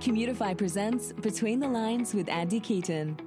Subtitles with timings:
[0.00, 3.18] Commutifi presents Between the Lines with Andy Keaton.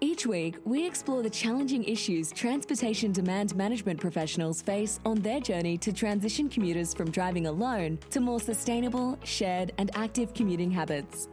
[0.00, 5.76] Each week, we explore the challenging issues transportation demand management professionals face on their journey
[5.76, 11.28] to transition commuters from driving alone to more sustainable, shared, and active commuting habits.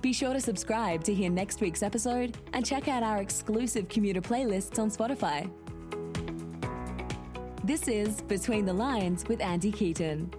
[0.00, 4.20] Be sure to subscribe to hear next week's episode and check out our exclusive commuter
[4.20, 5.50] playlists on Spotify.
[7.64, 10.30] This is Between the Lines with Andy Keaton.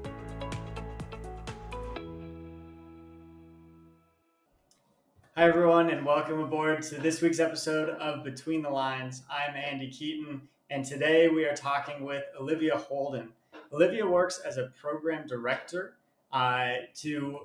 [5.37, 9.23] Hi, everyone, and welcome aboard to this week's episode of Between the Lines.
[9.29, 13.27] I'm Andy Keaton, and today we are talking with Olivia Holden.
[13.73, 15.95] Olivia works as a program director
[16.31, 17.39] uh, to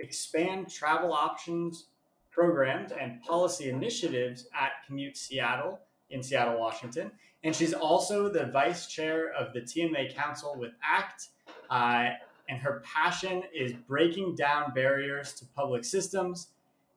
[0.00, 1.86] expand travel options
[2.30, 7.10] programs and policy initiatives at Commute Seattle in Seattle, Washington.
[7.42, 11.28] And she's also the vice chair of the TMA Council with ACT.
[11.70, 12.10] Uh,
[12.50, 16.48] and her passion is breaking down barriers to public systems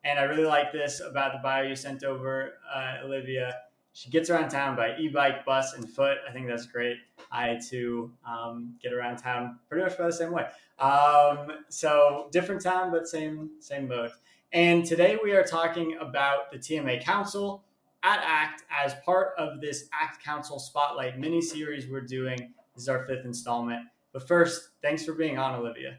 [0.04, 3.56] and I really like this about the bio you sent over, uh, Olivia.
[3.94, 6.18] She gets around town by e-bike, bus, and foot.
[6.28, 6.98] I think that's great.
[7.32, 10.48] I too um, get around town pretty much by the same way.
[10.80, 14.12] Um, so different town, but same same mode.
[14.52, 17.64] And today we are talking about the TMA Council
[18.04, 22.38] at ACT as part of this ACT Council Spotlight mini series we're doing.
[22.76, 23.88] This is our fifth installment.
[24.12, 25.98] But first, thanks for being on, Olivia.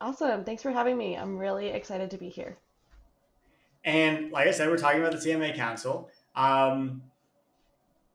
[0.00, 0.44] Awesome.
[0.44, 1.16] Thanks for having me.
[1.16, 2.58] I'm really excited to be here.
[3.84, 6.10] And like I said, we're talking about the TMA Council.
[6.34, 7.02] Um,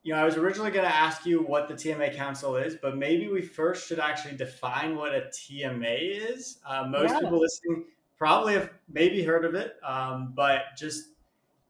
[0.03, 2.95] you know, I was originally going to ask you what the TMA Council is, but
[2.95, 6.59] maybe we first should actually define what a TMA is.
[6.63, 7.19] Uh, most yeah.
[7.21, 11.09] people listening probably have maybe heard of it, um, but just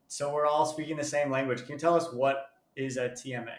[0.07, 3.55] so we're all speaking the same language, can you tell us what is a TMA?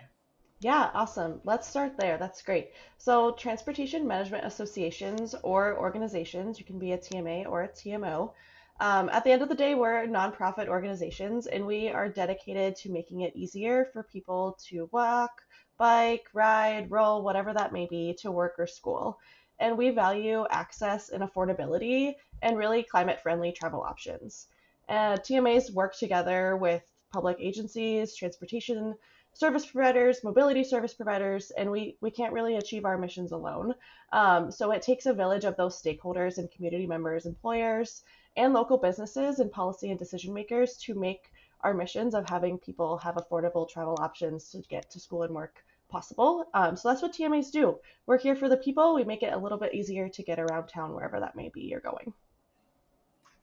[0.60, 1.40] Yeah, awesome.
[1.44, 2.16] Let's start there.
[2.18, 2.70] That's great.
[2.98, 8.32] So, transportation management associations or organizations, you can be a TMA or a TMO,
[8.80, 12.90] um, at the end of the day, we're nonprofit organizations and we are dedicated to
[12.90, 15.42] making it easier for people to walk,
[15.78, 19.18] bike, ride, roll, whatever that may be, to work or school.
[19.58, 24.48] And we value access and affordability and really climate friendly travel options.
[24.88, 28.94] Uh, TMAs work together with public agencies, transportation
[29.32, 33.74] service providers, mobility service providers, and we, we can't really achieve our missions alone.
[34.12, 38.02] Um, so it takes a village of those stakeholders and community members, employers,
[38.36, 41.32] and local businesses and policy and decision makers to make
[41.62, 45.64] our missions of having people have affordable travel options to get to school and work
[45.88, 46.46] possible.
[46.54, 47.78] Um, so that's what TMAs do.
[48.06, 48.94] We're here for the people.
[48.94, 51.62] We make it a little bit easier to get around town wherever that may be
[51.62, 52.12] you're going.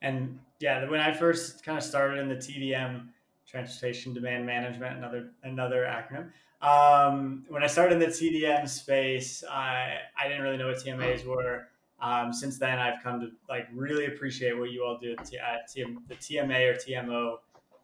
[0.02, 3.08] And yeah, when I first kind of started in the TDM,
[3.48, 6.32] Transportation Demand Management, another another acronym.
[6.62, 11.26] Um, when I started in the TDM space, I I didn't really know what TMAs
[11.26, 11.68] were.
[12.04, 15.38] Um, since then, I've come to like really appreciate what you all do at, T-
[15.38, 17.38] at TM, the TMA or TMO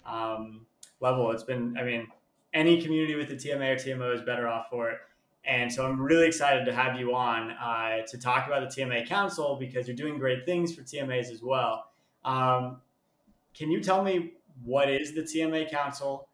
[0.06, 0.66] um,
[1.00, 1.32] level.
[1.32, 2.06] It's been, I mean,
[2.54, 4.98] any community with the TMA or TMO is better off for it.
[5.46, 9.08] And so I'm really excited to have you on uh, to talk about the TMA
[9.08, 11.86] Council because you're doing great things for TMAs as well.
[12.26, 12.82] Um,
[13.56, 14.34] can you tell me
[14.66, 16.28] what is the TMA Council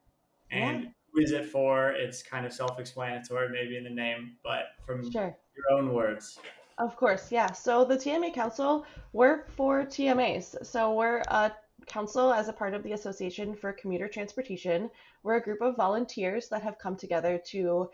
[0.50, 0.90] and yeah.
[1.14, 1.92] who is it for?
[1.92, 5.38] It's kind of self-explanatory, maybe in the name, but from sure.
[5.56, 6.40] your own words.
[6.78, 7.54] Of course, yeah.
[7.54, 10.66] So the TMA Council, we're for TMAs.
[10.66, 11.54] So we're a
[11.86, 14.92] council as a part of the Association for Commuter Transportation.
[15.24, 17.90] We're a group of volunteers that have come together to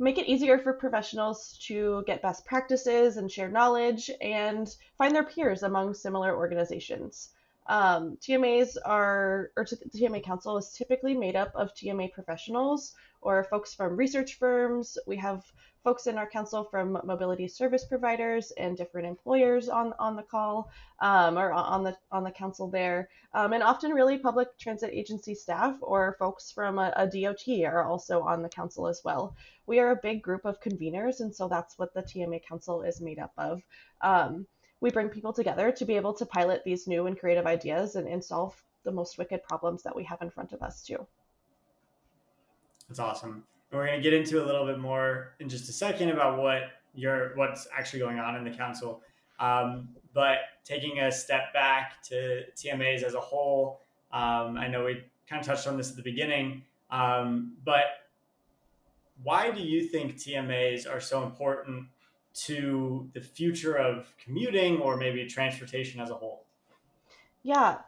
[0.00, 5.22] make it easier for professionals to get best practices and share knowledge and find their
[5.22, 7.30] peers among similar organizations.
[7.66, 13.44] Um, TMAs are, or the TMA Council is typically made up of TMA professionals or
[13.44, 14.98] folks from research firms.
[15.06, 15.44] We have
[15.84, 20.70] folks in our council from mobility service providers and different employers on, on the call
[21.00, 25.34] um, or on the on the council there, um, and often really public transit agency
[25.34, 29.36] staff or folks from a, a, DOT are also on the council as well.
[29.66, 33.02] We are a big group of conveners, and so that's what the TMA council is
[33.02, 33.62] made up of.
[34.00, 34.46] Um,
[34.80, 38.08] we bring people together to be able to pilot these new and creative ideas and,
[38.08, 38.54] and solve
[38.84, 41.06] the most wicked problems that we have in front of us too.
[42.88, 43.44] That's awesome.
[43.74, 46.38] And we're going to get into a little bit more in just a second about
[46.38, 46.62] what
[46.94, 49.02] your what's actually going on in the council.
[49.40, 53.80] Um, but taking a step back to TMAs as a whole,
[54.12, 56.62] um, I know we kind of touched on this at the beginning,
[56.92, 57.86] um, but
[59.24, 61.86] why do you think TMAs are so important
[62.44, 66.46] to the future of commuting or maybe transportation as a whole?
[67.42, 67.78] Yeah,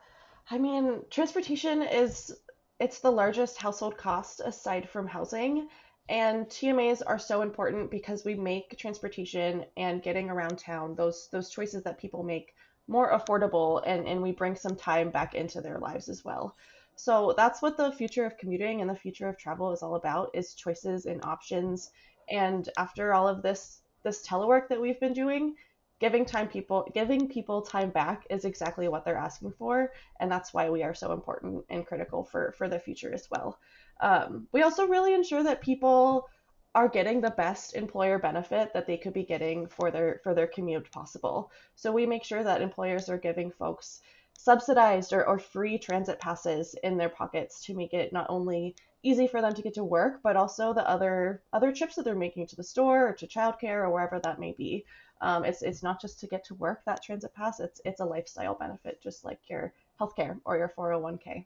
[0.51, 2.35] I mean, transportation is
[2.79, 5.69] it's the largest household cost aside from housing.
[6.09, 11.51] And TMAs are so important because we make transportation and getting around town, those those
[11.51, 12.55] choices that people make
[12.87, 16.55] more affordable and, and we bring some time back into their lives as well.
[16.95, 20.31] So that's what the future of commuting and the future of travel is all about
[20.35, 21.91] is choices and options.
[22.31, 25.57] And after all of this this telework that we've been doing,
[25.99, 30.53] giving time people giving people time back is exactly what they're asking for and that's
[30.53, 33.59] why we are so important and critical for for the future as well.
[34.01, 36.29] Um, we also really ensure that people
[36.75, 40.47] are getting the best employer benefit that they could be getting for their for their
[40.47, 41.51] commute possible.
[41.75, 44.03] So we make sure that employers are giving folks
[44.39, 49.27] subsidized or, or free transit passes in their pockets to make it not only easy
[49.27, 52.47] for them to get to work but also the other other trips that they're making
[52.47, 54.85] to the store or to childcare or wherever that may be
[55.21, 57.61] um, it's it's not just to get to work that transit pass.
[57.61, 61.45] It's it's a lifestyle benefit, just like your healthcare or your 401k.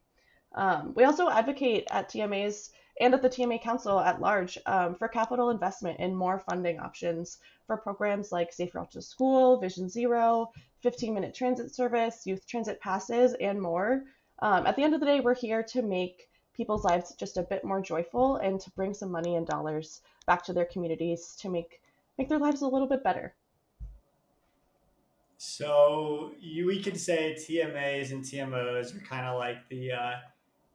[0.54, 2.70] Um, we also advocate at TMAs
[3.00, 7.38] and at the TMA Council at large um, for capital investment in more funding options
[7.66, 10.50] for programs like Safe Route to School, Vision Zero,
[10.80, 14.04] 15 minute transit service, youth transit passes, and more.
[14.40, 17.42] Um, at the end of the day, we're here to make people's lives just a
[17.42, 21.48] bit more joyful and to bring some money and dollars back to their communities to
[21.48, 21.80] make
[22.18, 23.34] make their lives a little bit better.
[25.42, 30.12] So you, we could say TMAs and TMOs are kind of like the, uh,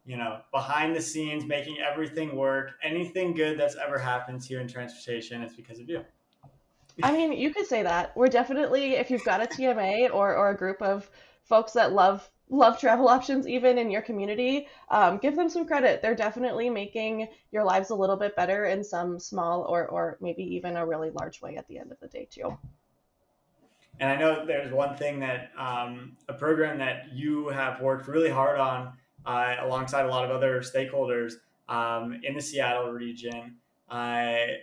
[0.08, 2.72] you know, behind the scenes, making everything work.
[2.82, 6.04] Anything good that's ever happened to you in transportation, it's because of you.
[7.04, 8.18] I mean, you could say that.
[8.18, 11.12] We're definitely, if you've got a TMA or, or a group of
[11.44, 16.00] folks that love love travel options even in your community um, give them some credit
[16.00, 20.44] they're definitely making your lives a little bit better in some small or, or maybe
[20.44, 22.56] even a really large way at the end of the day too
[24.00, 28.30] and I know there's one thing that um, a program that you have worked really
[28.30, 28.94] hard on
[29.26, 31.34] uh, alongside a lot of other stakeholders
[31.70, 33.56] um, in the Seattle region.
[33.90, 34.58] I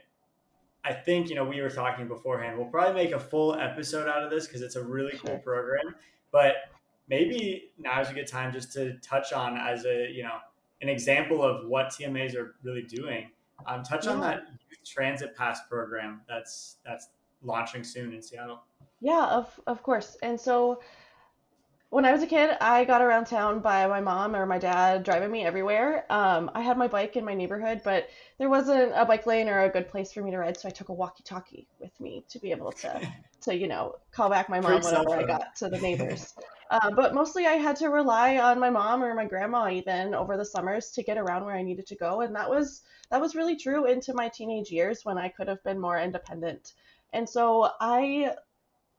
[0.85, 2.59] I think you know we were talking beforehand.
[2.59, 5.95] We'll probably make a full episode out of this because it's a really cool program.
[6.31, 6.55] But
[7.09, 10.37] maybe now is a good time just to touch on as a you know
[10.81, 13.31] an example of what TMAs are really doing.
[13.67, 17.09] Um, touch on that youth transit pass program that's that's
[17.43, 18.63] launching soon in Seattle.
[19.03, 20.17] Yeah, of of course.
[20.23, 20.81] And so
[21.91, 25.03] when I was a kid, I got around town by my mom or my dad
[25.03, 26.07] driving me everywhere.
[26.09, 28.09] Um, I had my bike in my neighborhood, but
[28.39, 30.71] there wasn't a bike lane or a good place for me to ride, so I
[30.71, 33.03] took a walkie-talkie with me to be able to,
[33.43, 36.35] to you know, call back my mom whenever I got to the neighbors.
[36.71, 40.39] Uh, but mostly, I had to rely on my mom or my grandma even over
[40.39, 43.35] the summers to get around where I needed to go, and that was that was
[43.35, 46.73] really true into my teenage years when I could have been more independent.
[47.13, 48.37] And so I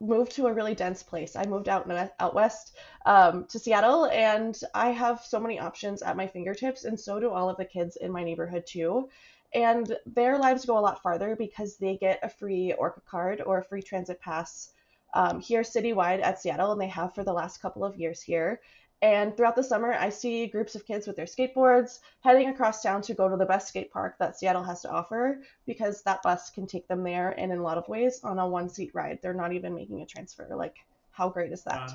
[0.04, 1.36] moved to a really dense place.
[1.36, 1.90] I moved out
[2.20, 7.00] out west um, to Seattle, and I have so many options at my fingertips, and
[7.00, 9.10] so do all of the kids in my neighborhood too.
[9.54, 13.60] And their lives go a lot farther because they get a free Orca card or
[13.60, 14.72] a free transit pass
[15.14, 18.62] um, here citywide at Seattle, and they have for the last couple of years here.
[19.04, 23.02] And throughout the summer, I see groups of kids with their skateboards heading across town
[23.02, 26.50] to go to the best skate park that Seattle has to offer because that bus
[26.50, 29.20] can take them there and in a lot of ways on a one seat ride.
[29.22, 30.48] They're not even making a transfer.
[30.56, 30.78] Like,
[31.12, 31.92] how great is that?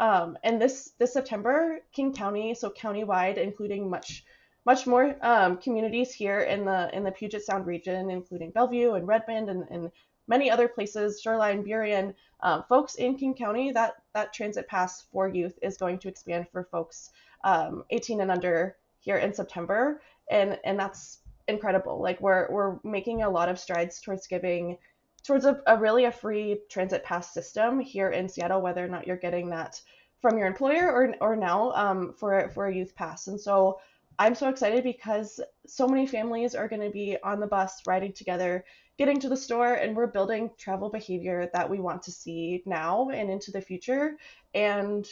[0.00, 0.24] Wow.
[0.24, 4.24] Um, and this this September, King County, so countywide, including much
[4.66, 9.06] much more um, communities here in the in the Puget Sound region, including Bellevue and
[9.06, 9.92] Redmond and, and
[10.28, 15.28] many other places, Shoreline, Burien, um, folks in King County, that that transit pass for
[15.28, 17.10] youth is going to expand for folks
[17.44, 21.18] um, 18 and under here in September, and and that's
[21.48, 22.00] incredible.
[22.00, 24.78] Like we're we're making a lot of strides towards giving
[25.24, 29.06] towards a, a really a free transit pass system here in Seattle, whether or not
[29.06, 29.80] you're getting that
[30.20, 33.26] from your employer or or now um, for for a youth pass.
[33.26, 33.80] And so
[34.18, 38.12] I'm so excited because so many families are going to be on the bus riding
[38.12, 38.64] together
[38.98, 43.08] getting to the store and we're building travel behavior that we want to see now
[43.10, 44.16] and into the future.
[44.54, 45.06] And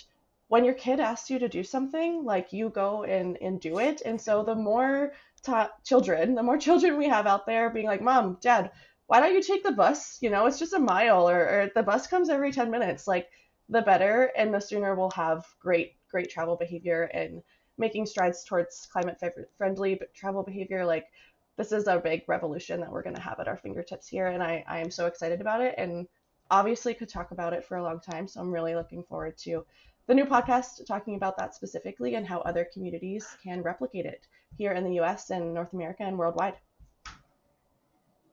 [0.49, 4.03] when your kid asks you to do something, like you go and, and do it.
[4.05, 5.13] And so the more
[5.43, 8.73] ta- children, the more children we have out there being like, Mom, Dad,
[9.07, 10.19] why don't you take the bus?
[10.21, 13.07] You know, it's just a mile or, or the bus comes every 10 minutes.
[13.07, 13.29] Like
[13.69, 17.41] the better and the sooner we'll have great, great travel behavior and
[17.79, 19.21] making strides towards climate
[19.57, 20.85] friendly travel behavior.
[20.85, 21.07] Like
[21.57, 24.27] this is a big revolution that we're going to have at our fingertips here.
[24.27, 25.75] And I, I am so excited about it.
[25.79, 26.07] And
[26.51, 28.29] obviously could talk about it for a long time.
[28.29, 29.65] So I'm really looking forward to
[30.07, 34.73] the new podcast talking about that specifically and how other communities can replicate it here
[34.73, 36.55] in the US and North America and worldwide.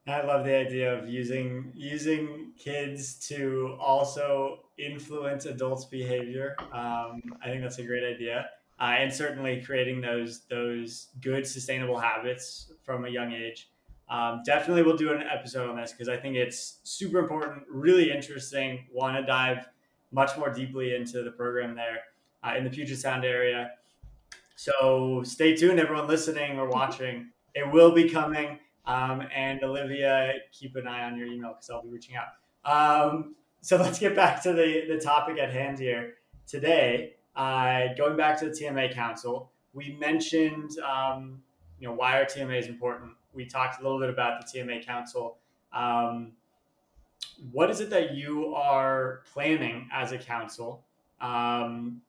[0.06, 6.56] I love the idea of using using kids to also influence adults' behavior.
[6.60, 8.50] Um, I think that's a great idea
[8.80, 13.70] uh, and certainly creating those those good sustainable habits from a young age.
[14.08, 18.10] um, definitely we'll do an episode on this because I think it's super important, really
[18.10, 18.86] interesting.
[18.92, 19.68] Want to dive
[20.12, 22.00] much more deeply into the program there
[22.42, 23.72] uh, in the Puget Sound area.
[24.56, 27.30] So stay tuned, everyone listening or watching.
[27.56, 28.58] It will be coming.
[28.84, 32.26] Um, and Olivia, keep an eye on your email because I'll be reaching out.
[32.64, 36.14] Um, so let's get back to the, the topic at hand here.
[36.48, 41.42] Today, uh, going back to the TMA Council, we mentioned um,
[41.78, 43.12] you know why our TMA is important.
[43.32, 45.38] We talked a little bit about the TMA Council.
[45.72, 46.32] Um,
[47.52, 50.84] what is it that you are planning as a council
[51.20, 52.00] um,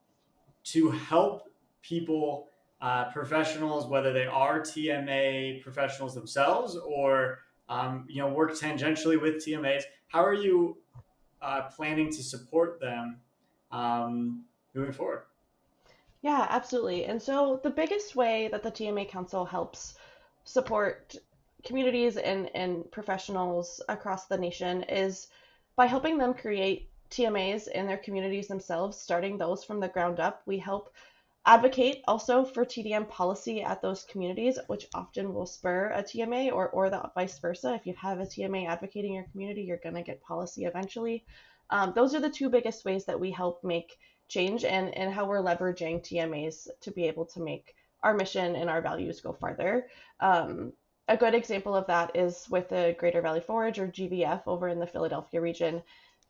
[0.64, 1.50] to help
[1.82, 2.48] people,
[2.80, 9.44] uh, professionals, whether they are TMA professionals themselves or um, you know work tangentially with
[9.44, 9.82] TMAs?
[10.08, 10.76] How are you
[11.42, 13.18] uh, planning to support them
[13.72, 14.44] um,
[14.76, 15.22] moving forward?
[16.22, 17.04] Yeah, absolutely.
[17.04, 19.94] And so the biggest way that the TMA Council helps
[20.44, 21.16] support
[21.64, 25.28] communities and, and professionals across the nation is
[25.76, 30.42] by helping them create TMAs in their communities themselves, starting those from the ground up.
[30.46, 30.92] We help
[31.44, 36.68] advocate also for TDM policy at those communities, which often will spur a TMA or,
[36.70, 37.74] or the vice versa.
[37.74, 41.24] If you have a TMA advocating your community, you're going to get policy eventually.
[41.70, 45.26] Um, those are the two biggest ways that we help make change and, and how
[45.26, 49.86] we're leveraging TMAs to be able to make our mission and our values go farther.
[50.20, 50.72] Um,
[51.08, 54.80] a good example of that is with the Greater Valley Forge or GVF over in
[54.80, 55.82] the Philadelphia region.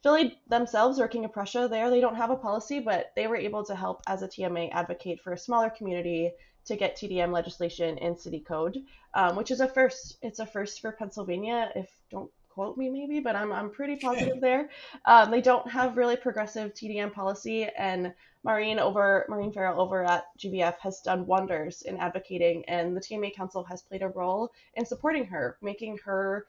[0.03, 3.65] Philly themselves, King of Prussia, there they don't have a policy, but they were able
[3.65, 6.31] to help as a TMA advocate for a smaller community
[6.67, 8.79] to get TDM legislation in city code,
[9.15, 10.19] um, which is a first.
[10.21, 11.71] It's a first for Pennsylvania.
[11.75, 14.71] If don't quote me maybe, but I'm, I'm pretty positive there.
[15.05, 20.25] Um, they don't have really progressive TDM policy, and Maureen over Maureen Farrell over at
[20.39, 24.87] GVF has done wonders in advocating, and the TMA Council has played a role in
[24.87, 26.47] supporting her, making her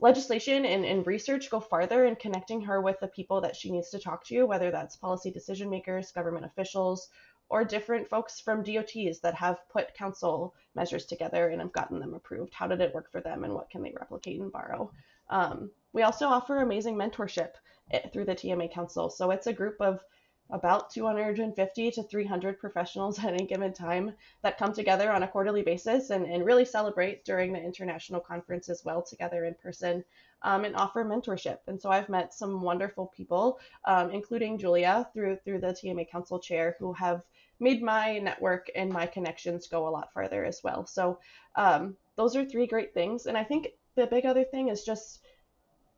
[0.00, 3.90] legislation and, and research go farther and connecting her with the people that she needs
[3.90, 7.08] to talk to, whether that's policy decision makers, government officials,
[7.50, 12.14] or different folks from DOTs that have put council measures together and have gotten them
[12.14, 12.52] approved.
[12.52, 14.90] How did it work for them and what can they replicate and borrow?
[15.30, 17.52] Um, we also offer amazing mentorship
[17.90, 19.08] eh, through the TMA Council.
[19.08, 20.04] So it's a group of
[20.50, 24.12] about 250 to 300 professionals at any given time
[24.42, 28.68] that come together on a quarterly basis and, and really celebrate during the international conference
[28.68, 30.04] as well together in person
[30.42, 31.58] um, and offer mentorship.
[31.66, 36.38] And so I've met some wonderful people, um, including Julia through through the TMA Council
[36.38, 37.22] chair, who have
[37.60, 40.86] made my network and my connections go a lot farther as well.
[40.86, 41.18] So
[41.56, 43.26] um, those are three great things.
[43.26, 45.20] And I think the big other thing is just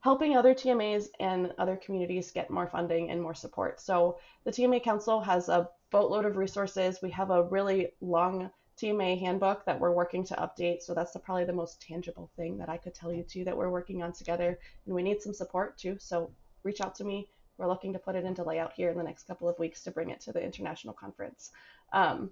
[0.00, 3.80] helping other TMAs and other communities get more funding and more support.
[3.80, 7.00] So the TMA Council has a boatload of resources.
[7.02, 8.50] We have a really long
[8.80, 10.82] TMA handbook that we're working to update.
[10.82, 13.56] So that's the, probably the most tangible thing that I could tell you too that
[13.56, 14.58] we're working on together.
[14.86, 15.96] And we need some support too.
[15.98, 16.30] So
[16.62, 17.28] reach out to me.
[17.58, 19.90] We're looking to put it into layout here in the next couple of weeks to
[19.90, 21.50] bring it to the international conference.
[21.92, 22.30] Um,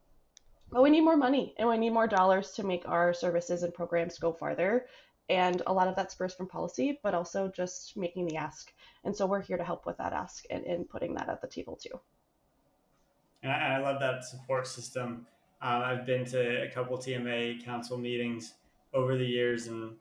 [0.70, 3.72] but we need more money and we need more dollars to make our services and
[3.74, 4.86] programs go farther.
[5.28, 8.72] And a lot of that spurs from policy, but also just making the ask.
[9.04, 11.48] And so we're here to help with that ask and, and putting that at the
[11.48, 12.00] table too.
[13.42, 15.26] And I, I love that support system.
[15.60, 18.54] Uh, I've been to a couple TMA council meetings
[18.94, 19.92] over the years and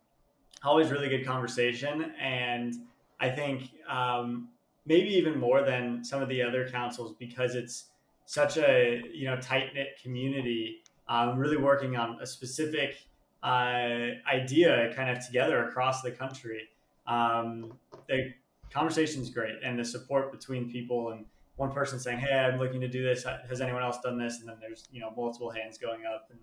[0.64, 2.14] always really good conversation.
[2.20, 2.76] And
[3.20, 4.50] I think um,
[4.86, 7.86] maybe even more than some of the other councils because it's
[8.26, 10.84] such a you know tight knit community.
[11.10, 12.98] Um, really working on a specific
[13.42, 16.64] uh, idea kind of together across the country.
[17.08, 17.72] Um,
[18.10, 18.34] the
[18.70, 21.26] conversation is great, and the support between people and
[21.58, 23.26] one person saying, "Hey, I'm looking to do this.
[23.50, 26.40] Has anyone else done this?" And then there's you know multiple hands going up, and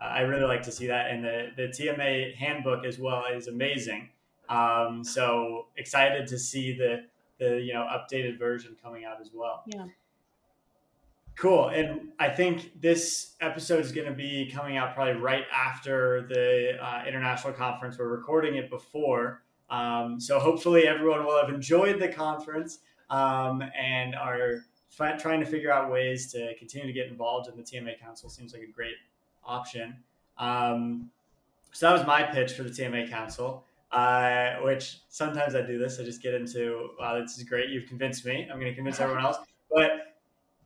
[0.00, 1.10] uh, I really like to see that.
[1.10, 4.08] And the the TMA handbook as well is amazing.
[4.48, 7.04] Um, so excited to see the
[7.38, 9.62] the you know updated version coming out as well.
[9.66, 9.86] Yeah.
[11.36, 11.68] Cool.
[11.68, 16.78] And I think this episode is going to be coming out probably right after the
[16.80, 17.98] uh, international conference.
[17.98, 19.42] We're recording it before.
[19.68, 22.78] Um, so hopefully everyone will have enjoyed the conference
[23.10, 24.64] um, and are
[24.98, 28.28] f- trying to figure out ways to continue to get involved in the TMA Council.
[28.28, 28.96] Seems like a great
[29.44, 29.96] option.
[30.38, 31.10] Um,
[31.72, 33.64] so that was my pitch for the TMA Council.
[33.94, 36.00] Uh, which sometimes I do this.
[36.00, 37.68] I just get into, wow, this is great.
[37.68, 38.48] You've convinced me.
[38.50, 39.36] I'm going to convince everyone else.
[39.70, 40.16] But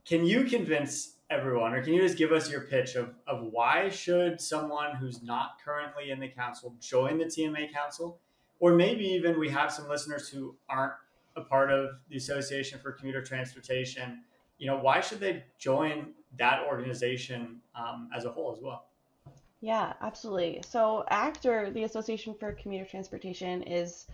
[0.06, 3.90] can you convince everyone, or can you just give us your pitch of, of why
[3.90, 8.18] should someone who's not currently in the council join the TMA council?
[8.60, 10.94] Or maybe even we have some listeners who aren't
[11.38, 14.22] a part of the Association for Commuter Transportation.
[14.58, 18.86] You know, why should they join that organization um, as a whole as well?
[19.60, 20.62] Yeah, absolutely.
[20.68, 24.06] So ACT or the Association for Commuter Transportation is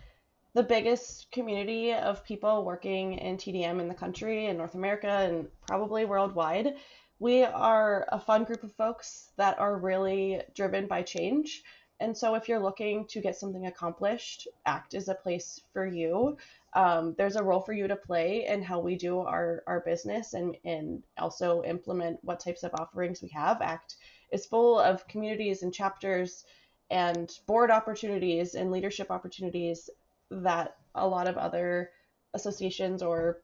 [0.55, 5.49] the biggest community of people working in TDM in the country, in North America, and
[5.67, 6.77] probably worldwide.
[7.19, 11.63] We are a fun group of folks that are really driven by change.
[12.01, 16.37] And so, if you're looking to get something accomplished, ACT is a place for you.
[16.75, 20.35] Um, there's a role for you to play in how we do our, our business
[20.35, 23.63] and, and also implement what types of offerings we have.
[23.63, 23.97] ACT
[24.33, 26.45] is full of communities and chapters
[26.91, 29.89] and board opportunities and leadership opportunities
[30.31, 31.91] that a lot of other
[32.35, 33.43] associations or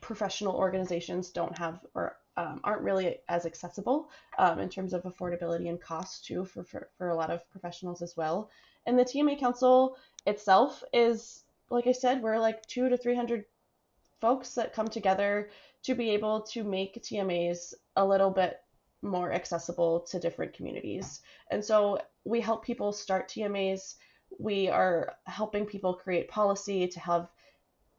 [0.00, 5.68] professional organizations don't have or um, aren't really as accessible um, in terms of affordability
[5.68, 8.50] and cost too for, for, for a lot of professionals as well.
[8.86, 13.44] And the TMA Council itself is, like I said, we're like two to 300
[14.20, 15.50] folks that come together
[15.84, 18.60] to be able to make TMAs a little bit
[19.02, 21.20] more accessible to different communities.
[21.50, 23.96] And so we help people start TMAs.
[24.38, 27.28] We are helping people create policy to have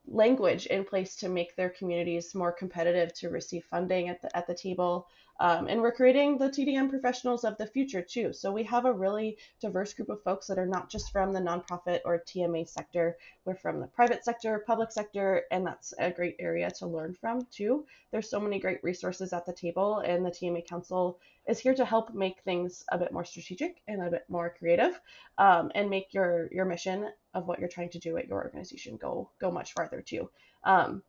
[0.08, 4.48] language in place to make their communities more competitive to receive funding at the, at
[4.48, 5.08] the table.
[5.38, 8.32] Um, and we're creating the TDM professionals of the future too.
[8.32, 11.42] So we have a really diverse group of folks that are not just from the
[11.42, 13.18] nonprofit or TMA sector.
[13.44, 17.48] We're from the private sector, public sector, and that's a great area to learn from
[17.52, 17.86] too.
[18.12, 21.86] There's so many great resources at the table, and the TMA Council is here to
[21.86, 25.00] help make things a bit more strategic and a bit more creative,
[25.38, 28.98] um, and make your your mission of what you're trying to do at your organization
[28.98, 30.30] go go much farther too.
[30.64, 31.04] Um,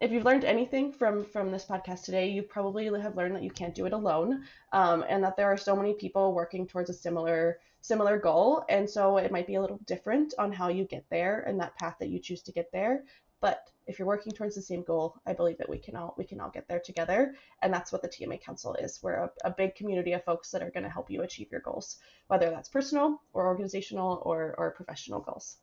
[0.00, 3.50] if you've learned anything from from this podcast today, you probably have learned that you
[3.50, 6.94] can't do it alone, um, and that there are so many people working towards a
[6.94, 11.04] similar similar goal, and so it might be a little different on how you get
[11.10, 13.04] there and that path that you choose to get there.
[13.40, 16.24] But if you're working towards the same goal, I believe that we can all we
[16.24, 19.02] can all get there together, and that's what the TMA Council is.
[19.02, 21.60] We're a, a big community of folks that are going to help you achieve your
[21.60, 25.58] goals, whether that's personal or organizational or or professional goals.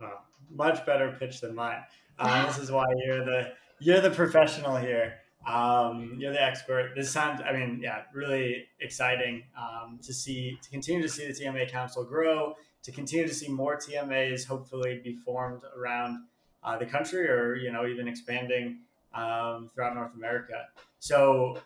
[0.00, 0.20] Oh,
[0.50, 1.82] much better pitch than mine.
[2.18, 5.14] Uh, this is why you're the you're the professional here.
[5.46, 6.92] Um, you're the expert.
[6.96, 11.32] This sounds, I mean, yeah, really exciting um, to see, to continue to see the
[11.32, 16.24] TMA Council grow, to continue to see more TMAs hopefully be formed around
[16.62, 18.78] uh, the country or, you know, even expanding
[19.12, 20.66] um, throughout North America.
[20.98, 21.58] So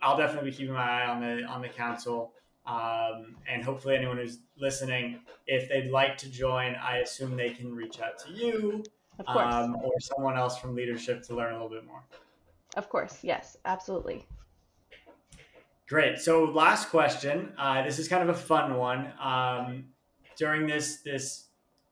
[0.00, 2.32] I'll definitely be keeping my eye on the, on the council.
[2.66, 7.74] Um, and hopefully anyone who's listening, if they'd like to join, I assume they can
[7.74, 8.82] reach out to you.
[9.26, 12.02] Um, or someone else from leadership to learn a little bit more.
[12.76, 14.26] Of course, yes, absolutely.
[15.88, 16.18] Great.
[16.18, 17.52] So, last question.
[17.58, 19.12] Uh, this is kind of a fun one.
[19.20, 19.84] Um,
[20.36, 21.48] during this this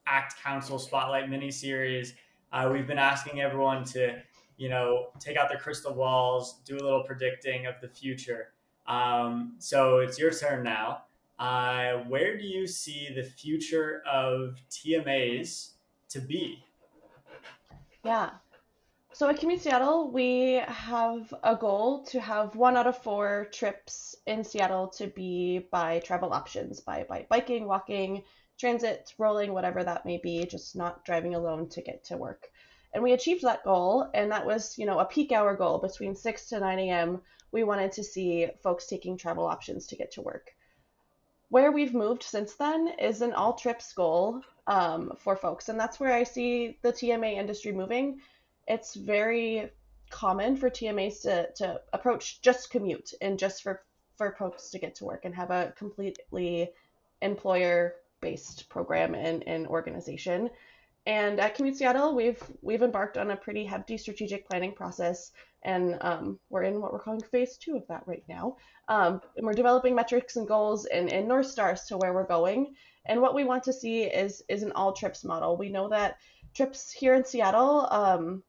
[0.06, 2.14] ACT Council Spotlight mini series,
[2.52, 4.20] uh, we've been asking everyone to,
[4.56, 8.48] you know, take out their crystal balls, do a little predicting of the future.
[8.86, 11.04] Um, so it's your turn now.
[11.38, 15.70] Uh, where do you see the future of TMAs
[16.10, 16.64] to be?
[18.04, 18.30] Yeah.
[19.14, 24.14] So at Commute Seattle, we have a goal to have one out of four trips
[24.26, 28.24] in Seattle to be by travel options, by, by biking, walking,
[28.58, 32.48] transit, rolling, whatever that may be, just not driving alone to get to work.
[32.94, 36.14] And we achieved that goal, and that was, you know, a peak hour goal between
[36.14, 37.20] 6 to 9 a.m.
[37.52, 40.54] We wanted to see folks taking travel options to get to work.
[41.50, 45.68] Where we've moved since then is an all trips goal um, for folks.
[45.68, 48.20] And that's where I see the TMA industry moving.
[48.66, 49.70] It's very
[50.08, 53.82] common for TMAs to, to approach just commute and just for,
[54.16, 56.70] for folks to get to work and have a completely
[57.20, 60.48] employer based program and, and organization.
[61.06, 65.32] And at Commute Seattle, we've we've embarked on a pretty hefty strategic planning process,
[65.64, 68.56] and um, we're in what we're calling phase two of that right now.
[68.88, 72.74] Um, and we're developing metrics and goals and, and north stars to where we're going.
[73.06, 75.56] And what we want to see is is an all trips model.
[75.56, 76.18] We know that
[76.54, 78.42] trips here in Seattle, um,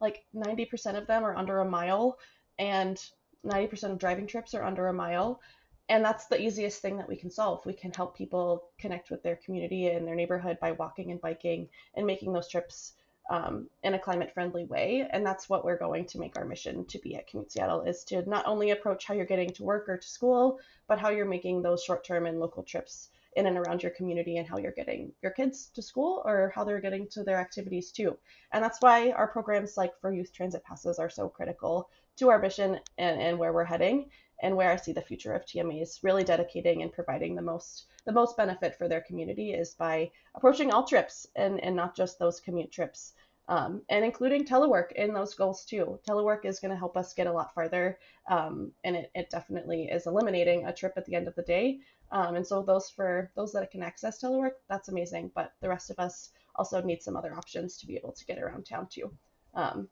[0.00, 2.18] like 90% of them are under a mile,
[2.58, 3.00] and
[3.44, 5.40] 90% of driving trips are under a mile.
[5.88, 7.64] And that's the easiest thing that we can solve.
[7.66, 11.68] We can help people connect with their community and their neighborhood by walking and biking
[11.94, 12.94] and making those trips
[13.30, 15.06] um, in a climate friendly way.
[15.10, 18.04] And that's what we're going to make our mission to be at Commute Seattle is
[18.04, 21.24] to not only approach how you're getting to work or to school, but how you're
[21.26, 24.72] making those short term and local trips in and around your community and how you're
[24.72, 28.16] getting your kids to school or how they're getting to their activities too.
[28.52, 32.38] And that's why our programs like for youth transit passes are so critical to our
[32.38, 34.08] mission and, and where we're heading
[34.42, 38.12] and where I see the future of TMAs really dedicating and providing the most the
[38.12, 42.40] most benefit for their community is by approaching all trips and, and not just those
[42.40, 43.14] commute trips
[43.48, 45.98] um, and including telework in those goals too.
[46.08, 49.84] Telework is going to help us get a lot farther, um, and it, it definitely
[49.84, 51.80] is eliminating a trip at the end of the day.
[52.10, 55.30] Um, and so those for those that can access telework, that's amazing.
[55.34, 58.38] But the rest of us also need some other options to be able to get
[58.38, 59.12] around town too.
[59.54, 59.88] Um,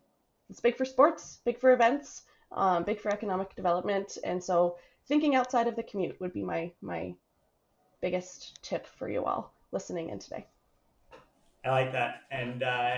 [0.48, 2.22] it's big for sports, big for events,
[2.54, 6.70] um, big for economic development, and so thinking outside of the commute would be my
[6.80, 7.14] my
[8.00, 10.46] biggest tip for you all listening in today.
[11.64, 12.96] I like that, and uh,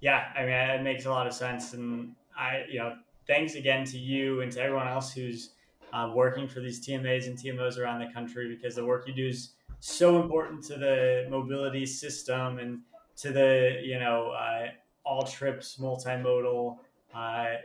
[0.00, 1.72] yeah, I mean, it makes a lot of sense.
[1.72, 5.50] And I, you know, thanks again to you and to everyone else who's
[5.92, 9.28] uh, working for these TMAs and TMOs around the country because the work you do
[9.28, 12.80] is so important to the mobility system and
[13.16, 14.68] to the, you know, uh,
[15.04, 16.78] all trips, multimodal,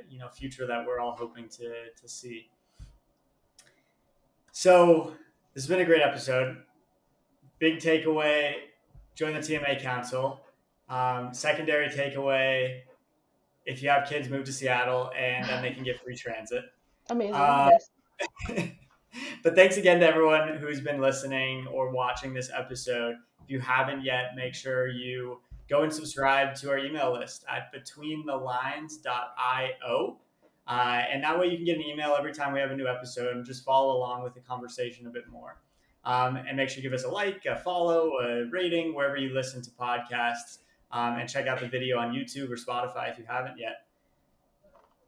[0.10, 2.50] you know, future that we're all hoping to, to see.
[4.52, 5.14] So
[5.54, 6.58] this has been a great episode.
[7.60, 8.54] Big takeaway:
[9.16, 10.42] join the TMA Council.
[10.90, 12.82] Um, secondary takeaway:
[13.66, 16.66] if you have kids, move to Seattle, and then they can get free transit.
[17.10, 17.36] Amazing.
[17.36, 18.70] Um, yes.
[19.44, 23.16] but thanks again to everyone who's been listening or watching this episode.
[23.44, 25.40] If you haven't yet, make sure you
[25.72, 30.18] go and subscribe to our email list at betweenthelines.io.
[30.68, 32.88] Uh, and that way you can get an email every time we have a new
[32.88, 35.62] episode and just follow along with the conversation a bit more.
[36.04, 39.34] Um, and make sure you give us a like, a follow, a rating wherever you
[39.34, 40.58] listen to podcasts
[40.92, 43.86] um, and check out the video on YouTube or Spotify if you haven't yet.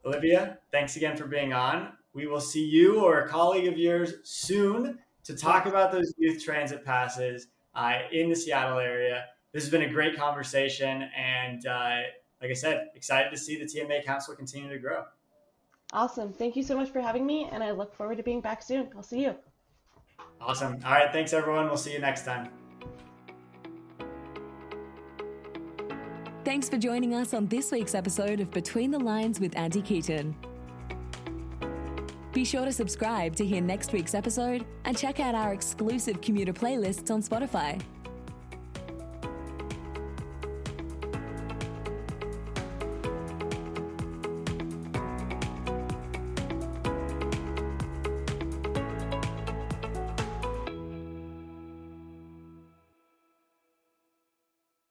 [0.06, 1.92] Olivia, thanks again for being on.
[2.14, 6.42] We will see you or a colleague of yours soon to talk about those youth
[6.44, 9.26] transit passes uh, in the Seattle area.
[9.54, 11.98] This has been a great conversation, and uh,
[12.42, 15.04] like I said, excited to see the TMA Council continue to grow.
[15.94, 16.34] Awesome.
[16.34, 18.90] Thank you so much for having me, and I look forward to being back soon.
[18.96, 19.36] I'll see you.
[20.42, 20.80] Awesome.
[20.84, 21.12] All right.
[21.12, 21.68] Thanks, everyone.
[21.68, 22.50] We'll see you next time.
[26.44, 30.36] Thanks for joining us on this week's episode of Between the Lines with Andy Keaton.
[32.34, 36.52] Be sure to subscribe to hear next week's episode and check out our exclusive commuter
[36.52, 37.80] playlists on Spotify.